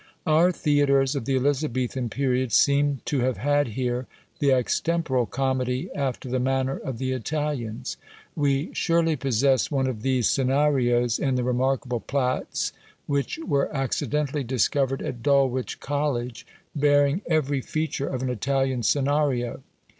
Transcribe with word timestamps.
Our 0.25 0.51
theatres 0.51 1.15
of 1.15 1.25
the 1.25 1.35
Elizabethan 1.35 2.09
period 2.09 2.51
seem 2.51 3.01
to 3.05 3.19
have 3.19 3.37
had 3.37 3.67
here 3.67 4.07
the 4.39 4.49
extemporal 4.51 5.27
comedy 5.27 5.91
after 5.93 6.27
the 6.27 6.39
manner 6.39 6.75
of 6.75 6.97
the 6.97 7.11
Italians; 7.11 7.97
we 8.35 8.73
surely 8.73 9.15
possess 9.15 9.69
one 9.69 9.85
of 9.85 10.01
these 10.01 10.27
Scenarios, 10.27 11.19
in 11.19 11.35
the 11.35 11.43
remarkable 11.43 11.99
"Platts," 11.99 12.73
which 13.05 13.37
were 13.45 13.71
accidentally 13.71 14.43
discovered 14.43 15.03
at 15.03 15.21
Dulwich 15.21 15.79
College, 15.79 16.47
bearing 16.75 17.21
every 17.27 17.61
feature 17.61 18.07
of 18.07 18.23
an 18.23 18.29
Italian 18.31 18.81
Scenario. 18.81 19.61